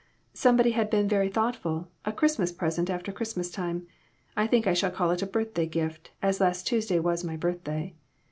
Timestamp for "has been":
0.71-1.07